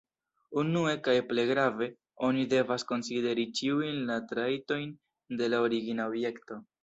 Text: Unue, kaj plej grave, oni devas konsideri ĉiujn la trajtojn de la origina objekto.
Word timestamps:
Unue, 0.59 0.93
kaj 1.07 1.13
plej 1.31 1.43
grave, 1.49 1.87
oni 2.29 2.47
devas 2.55 2.85
konsideri 2.93 3.45
ĉiujn 3.59 4.01
la 4.09 4.17
trajtojn 4.33 4.95
de 5.43 5.51
la 5.55 5.63
origina 5.69 6.11
objekto. 6.15 6.59